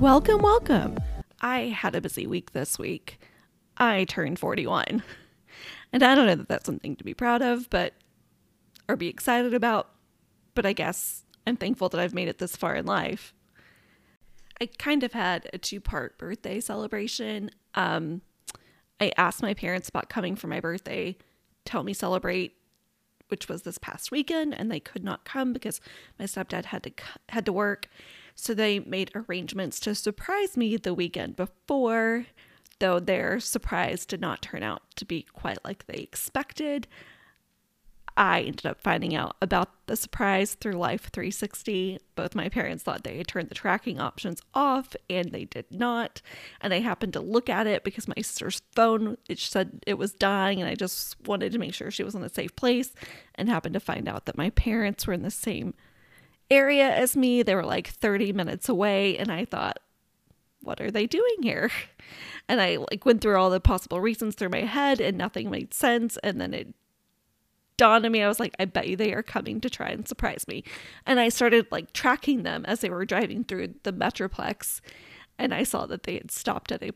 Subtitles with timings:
[0.00, 0.96] Welcome, welcome.
[1.42, 3.20] I had a busy week this week.
[3.76, 5.02] I turned 41.
[5.92, 7.92] And I don't know that that's something to be proud of, but,
[8.88, 9.90] or be excited about,
[10.54, 13.34] but I guess I'm thankful that I've made it this far in life.
[14.60, 17.50] I kind of had a two part birthday celebration.
[17.74, 18.22] Um,
[19.00, 21.16] I asked my parents about coming for my birthday
[21.64, 22.54] to help me celebrate,
[23.28, 25.80] which was this past weekend, and they could not come because
[26.20, 26.92] my stepdad had to
[27.30, 27.88] had to work.
[28.40, 32.24] So they made arrangements to surprise me the weekend before,
[32.78, 36.88] though their surprise did not turn out to be quite like they expected.
[38.16, 41.98] I ended up finding out about the surprise through Life 360.
[42.14, 46.22] Both my parents thought they had turned the tracking options off, and they did not.
[46.62, 50.14] And I happened to look at it because my sister's phone it said it was
[50.14, 52.94] dying, and I just wanted to make sure she was in a safe place.
[53.34, 55.74] And happened to find out that my parents were in the same
[56.50, 57.42] area as me.
[57.42, 59.78] They were like 30 minutes away, and I thought,
[60.62, 61.70] what are they doing here?
[62.48, 65.72] And I like went through all the possible reasons through my head and nothing made
[65.72, 66.16] sense.
[66.24, 66.74] And then it
[67.76, 70.08] dawned on me, I was like, I bet you they are coming to try and
[70.08, 70.64] surprise me.
[71.06, 74.80] And I started like tracking them as they were driving through the Metroplex.
[75.38, 76.90] And I saw that they had stopped at a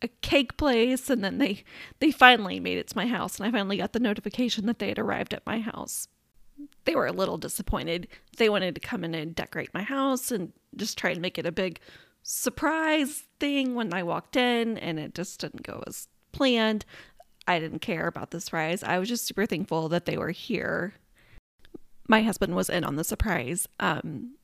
[0.00, 1.64] a cake place and then they
[1.98, 4.90] they finally made it to my house and I finally got the notification that they
[4.90, 6.06] had arrived at my house
[6.84, 8.08] they were a little disappointed.
[8.36, 11.46] They wanted to come in and decorate my house and just try and make it
[11.46, 11.80] a big
[12.22, 16.84] surprise thing when I walked in, and it just didn't go as planned.
[17.46, 18.82] I didn't care about the surprise.
[18.82, 20.94] I was just super thankful that they were here.
[22.06, 23.66] My husband was in on the surprise.
[23.80, 24.34] Um,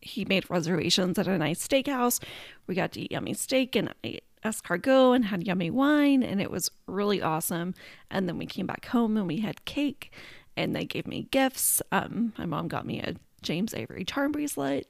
[0.00, 2.22] he made reservations at a nice steakhouse.
[2.66, 6.40] We got to eat yummy steak and I ate escargot and had yummy wine, and
[6.40, 7.74] it was really awesome.
[8.10, 10.12] And then we came back home and we had cake
[10.56, 11.82] and they gave me gifts.
[11.92, 14.86] Um, my mom got me a James Avery charm bracelet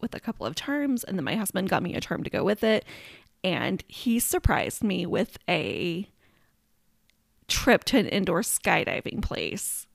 [0.00, 2.44] with a couple of charms, and then my husband got me a charm to go
[2.44, 2.84] with it.
[3.44, 6.08] And he surprised me with a
[7.48, 9.86] trip to an indoor skydiving place.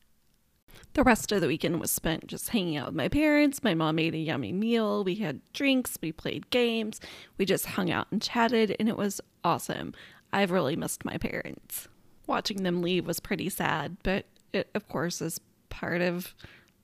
[0.93, 3.63] The rest of the weekend was spent just hanging out with my parents.
[3.63, 5.03] My mom made a yummy meal.
[5.03, 5.97] We had drinks.
[6.01, 6.99] We played games.
[7.37, 9.93] We just hung out and chatted, and it was awesome.
[10.33, 11.87] I've really missed my parents.
[12.25, 16.33] Watching them leave was pretty sad, but it of course is part of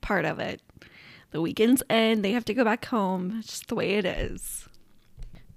[0.00, 0.62] part of it.
[1.30, 3.42] The weekends end, they have to go back home.
[3.42, 4.68] Just the way it is.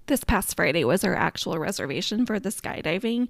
[0.08, 3.28] This past Friday was our actual reservation for the skydiving.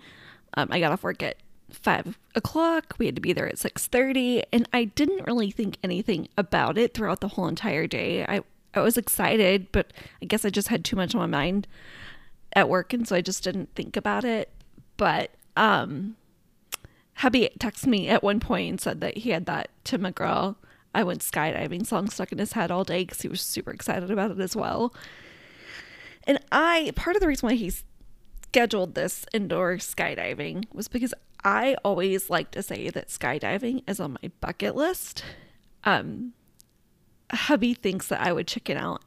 [0.55, 1.37] Um, I got off work at
[1.69, 2.95] five o'clock.
[2.97, 6.77] We had to be there at six thirty, and I didn't really think anything about
[6.77, 8.23] it throughout the whole entire day.
[8.25, 8.41] I
[8.73, 11.67] I was excited, but I guess I just had too much on my mind
[12.53, 14.51] at work, and so I just didn't think about it.
[14.97, 16.15] But um,
[17.17, 20.55] hubby texted me at one point and said that he had that Tim McGraw
[20.97, 24.09] I went skydiving song stuck in his head all day because he was super excited
[24.09, 24.95] about it as well.
[26.25, 27.71] And I, part of the reason why he
[28.41, 31.13] scheduled this indoor skydiving was because
[31.43, 35.23] I always like to say that skydiving is on my bucket list.
[35.83, 36.33] Um,
[37.31, 39.03] hubby thinks that I would chicken out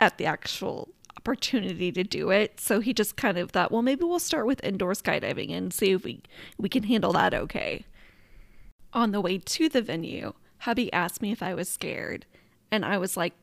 [0.00, 0.88] at the actual
[1.18, 2.60] opportunity to do it.
[2.60, 5.92] So he just kind of thought, well, maybe we'll start with indoor skydiving and see
[5.92, 6.22] if we
[6.56, 7.84] we can handle that okay.
[8.92, 12.24] On the way to the venue, hubby asked me if I was scared,
[12.70, 13.34] and I was like,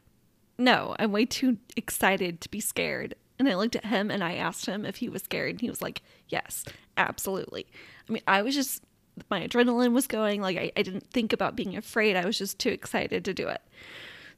[0.57, 4.35] "No, I'm way too excited to be scared." And I looked at him and I
[4.35, 6.63] asked him if he was scared, and he was like, "Yes,
[6.97, 7.67] absolutely."
[8.09, 8.81] I mean, I was just
[9.29, 12.15] my adrenaline was going like I, I didn't think about being afraid.
[12.15, 13.61] I was just too excited to do it.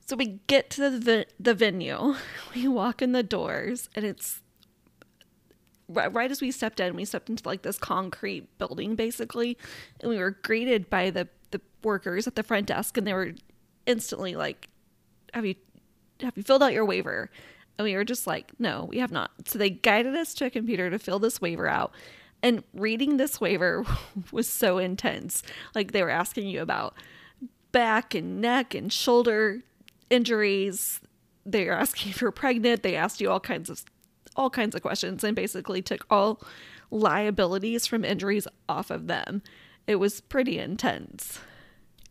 [0.07, 2.15] So we get to the the venue.
[2.55, 4.41] We walk in the doors, and it's
[5.89, 6.95] right, right as we stepped in.
[6.95, 9.57] We stepped into like this concrete building, basically,
[9.99, 13.33] and we were greeted by the the workers at the front desk, and they were
[13.85, 14.69] instantly like,
[15.33, 15.55] "Have you
[16.21, 17.29] have you filled out your waiver?"
[17.77, 20.49] And we were just like, "No, we have not." So they guided us to a
[20.49, 21.93] computer to fill this waiver out.
[22.41, 23.85] And reading this waiver
[24.31, 25.43] was so intense.
[25.75, 26.95] Like they were asking you about
[27.73, 29.63] back and neck and shoulder
[30.09, 30.99] injuries.
[31.45, 32.83] They are asking if you're pregnant.
[32.83, 33.83] They asked you all kinds of
[34.35, 36.39] all kinds of questions and basically took all
[36.91, 39.41] liabilities from injuries off of them.
[39.87, 41.39] It was pretty intense.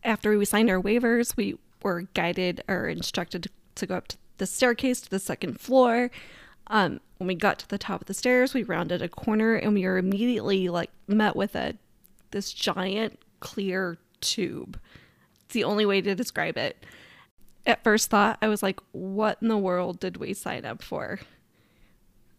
[0.03, 4.45] After we signed our waivers, we were guided or instructed to go up to the
[4.45, 6.11] staircase to the second floor.
[6.67, 9.73] Um, when we got to the top of the stairs, we rounded a corner and
[9.73, 11.75] we were immediately like met with a
[12.31, 14.79] this giant clear tube.
[15.45, 16.83] It's the only way to describe it
[17.67, 21.19] at first thought, I was like, what in the world did we sign up for?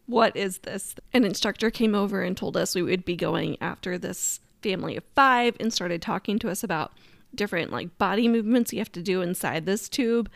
[0.07, 0.95] What is this?
[1.13, 5.05] An instructor came over and told us we would be going after this family of
[5.15, 6.93] five and started talking to us about
[7.35, 10.31] different like body movements you have to do inside this tube.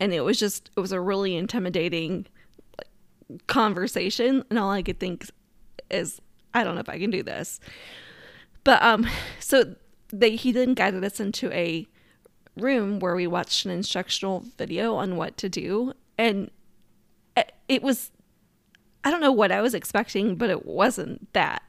[0.00, 2.26] And it was just, it was a really intimidating
[2.78, 5.30] like, conversation, and all I could think
[5.90, 6.22] is,
[6.54, 7.60] I don't know if I can do this.
[8.64, 9.06] But um,
[9.40, 9.74] so
[10.10, 11.86] they he then guided us into a
[12.58, 16.50] room where we watched an instructional video on what to do, and
[17.68, 18.10] it was
[19.04, 21.62] I don't know what I was expecting, but it wasn't that.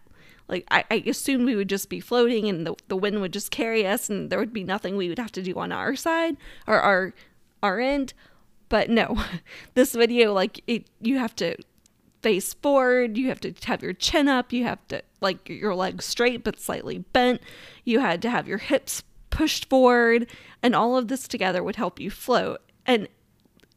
[0.47, 3.51] Like I, I assumed we would just be floating and the, the wind would just
[3.51, 6.37] carry us and there would be nothing we would have to do on our side
[6.65, 7.13] or our
[7.61, 8.13] our end.
[8.67, 9.23] But no.
[9.75, 11.55] This video like it you have to
[12.21, 16.05] face forward, you have to have your chin up, you have to like your legs
[16.05, 17.41] straight but slightly bent.
[17.85, 19.03] You had to have your hips
[19.39, 20.27] pushed forward
[20.61, 22.59] and all of this together would help you float.
[22.85, 23.07] And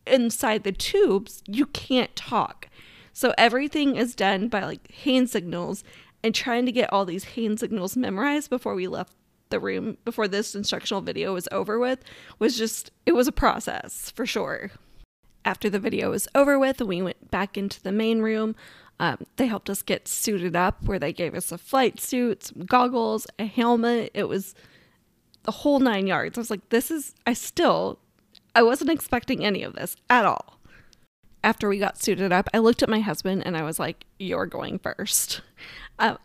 [0.04, 2.68] inside the tubes, you can't talk.
[3.12, 5.84] So everything is done by like hand signals
[6.24, 9.14] and trying to get all these hand signals memorized before we left
[9.50, 12.02] the room before this instructional video was over with
[12.40, 14.72] was just it was a process for sure.
[15.44, 18.56] After the video was over with, we went back into the main room.
[18.98, 22.64] Um, they helped us get suited up where they gave us a flight suit, some
[22.64, 24.10] goggles, a helmet.
[24.12, 24.56] It was
[25.44, 26.38] the whole nine yards.
[26.38, 27.98] I was like, this is, I still,
[28.54, 30.58] I wasn't expecting any of this at all
[31.44, 34.46] after we got suited up, I looked at my husband and I was like, You're
[34.46, 35.40] going first.
[35.98, 36.16] I,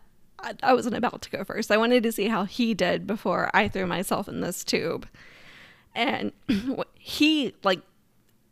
[0.62, 1.70] I wasn't about to go first.
[1.70, 5.08] I wanted to see how he did before I threw myself in this tube.
[5.94, 6.32] And
[6.94, 7.80] he, like,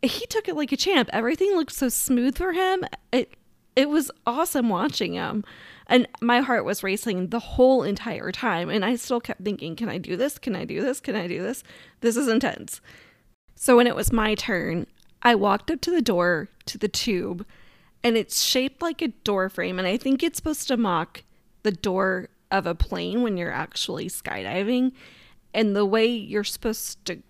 [0.01, 1.09] he took it like a champ.
[1.13, 2.83] Everything looked so smooth for him.
[3.11, 3.33] It
[3.77, 5.45] it was awesome watching him.
[5.85, 8.71] And my heart was racing the whole entire time.
[8.71, 10.39] And I still kept thinking, can I do this?
[10.39, 10.99] Can I do this?
[10.99, 11.63] Can I do this?
[12.01, 12.81] This is intense.
[13.53, 14.87] So when it was my turn,
[15.21, 17.45] I walked up to the door to the tube
[18.03, 19.77] and it's shaped like a door frame.
[19.77, 21.23] And I think it's supposed to mock
[21.61, 24.91] the door of a plane when you're actually skydiving.
[25.53, 27.21] And the way you're supposed to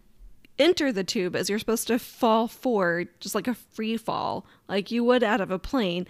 [0.60, 4.92] enter the tube is you're supposed to fall forward, just like a free fall, like
[4.92, 6.08] you would out of a plane.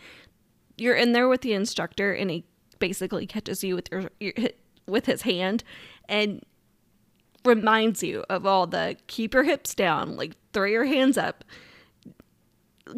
[0.77, 2.45] You're in there with the instructor, and he
[2.79, 4.33] basically catches you with your, your
[4.87, 5.63] with his hand,
[6.07, 6.43] and
[7.43, 11.43] reminds you of all the keep your hips down, like throw your hands up,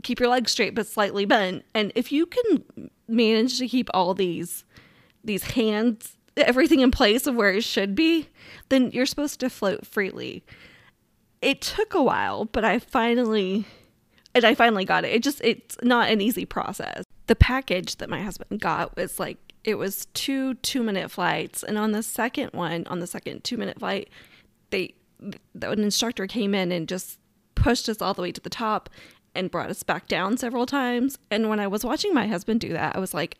[0.04, 1.64] keep your legs straight but slightly bent.
[1.74, 4.66] And if you can manage to keep all these
[5.24, 8.30] these hands everything in place of where it should be,
[8.70, 10.44] then you're supposed to float freely.
[11.42, 13.66] It took a while, but I finally
[14.36, 15.14] and I finally got it.
[15.14, 17.04] It just it's not an easy process.
[17.30, 21.92] The package that my husband got was like it was two 2-minute flights and on
[21.92, 24.10] the second one, on the second 2-minute flight,
[24.72, 24.96] they
[25.54, 27.20] the, an instructor came in and just
[27.54, 28.90] pushed us all the way to the top
[29.36, 31.20] and brought us back down several times.
[31.30, 33.38] And when I was watching my husband do that, I was like,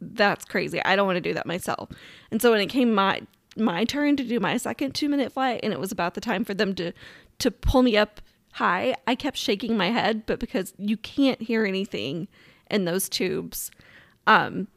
[0.00, 0.80] that's crazy.
[0.84, 1.88] I don't want to do that myself.
[2.30, 3.22] And so when it came my
[3.56, 6.54] my turn to do my second 2-minute flight and it was about the time for
[6.54, 6.92] them to
[7.40, 8.20] to pull me up
[8.52, 12.28] high, I kept shaking my head, but because you can't hear anything
[12.70, 13.70] in those tubes,
[14.26, 14.68] um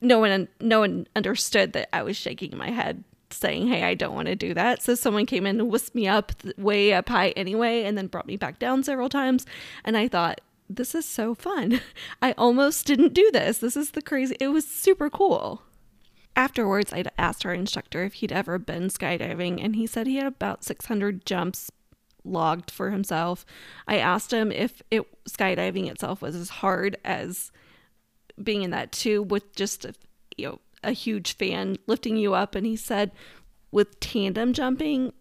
[0.00, 4.14] no one no one understood that I was shaking my head saying, Hey, I don't
[4.14, 4.82] want to do that.
[4.82, 8.26] So someone came in and whisked me up way up high anyway, and then brought
[8.26, 9.44] me back down several times.
[9.84, 11.80] And I thought, this is so fun.
[12.22, 13.58] I almost didn't do this.
[13.58, 15.62] This is the crazy, it was super cool.
[16.36, 20.26] Afterwards, I asked our instructor if he'd ever been skydiving, and he said he had
[20.26, 21.70] about 600 jumps
[22.24, 23.44] logged for himself.
[23.86, 27.52] I asked him if it skydiving itself was as hard as
[28.42, 29.86] being in that tube with just
[30.36, 32.54] you know a huge fan lifting you up.
[32.54, 33.12] And he said
[33.70, 35.12] with tandem jumping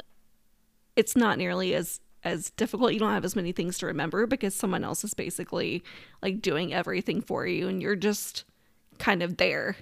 [0.95, 2.93] it's not nearly as as difficult.
[2.93, 5.83] You don't have as many things to remember because someone else is basically
[6.21, 8.45] like doing everything for you and you're just
[8.97, 9.75] kind of there.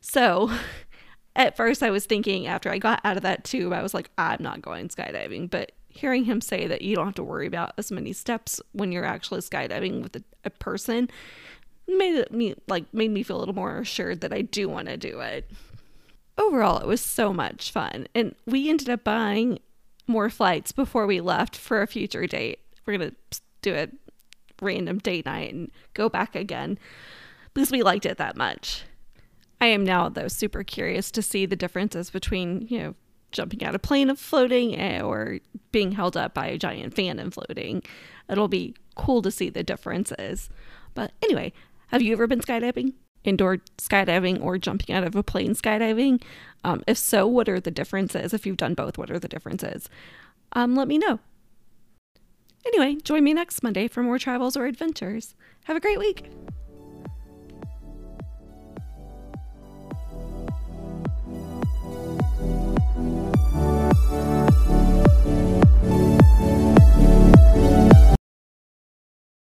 [0.00, 0.50] So
[1.36, 4.08] at first i was thinking after i got out of that tube i was like
[4.16, 5.50] i'm not going skydiving.
[5.50, 8.90] But hearing him say that you don't have to worry about as many steps when
[8.92, 11.08] you're actually skydiving with a, a person
[11.86, 14.96] made me like made me feel a little more assured that I do want to
[14.96, 15.50] do it.
[16.36, 19.60] Overall, it was so much fun, and we ended up buying
[20.06, 22.58] more flights before we left for a future date.
[22.84, 23.12] We're gonna
[23.62, 23.88] do a
[24.60, 26.78] random date night and go back again
[27.52, 28.84] because we liked it that much.
[29.60, 32.94] I am now though super curious to see the differences between you know
[33.34, 35.38] jumping out of a plane and floating eh, or
[35.72, 37.82] being held up by a giant fan and floating.
[38.30, 40.48] It'll be cool to see the differences.
[40.94, 41.52] But anyway,
[41.88, 42.94] have you ever been skydiving?
[43.24, 46.22] Indoor skydiving or jumping out of a plane skydiving?
[46.62, 48.32] Um, if so, what are the differences?
[48.32, 49.88] If you've done both, what are the differences?
[50.52, 51.18] Um, let me know.
[52.66, 55.34] Anyway, join me next Monday for more travels or adventures.
[55.64, 56.30] Have a great week.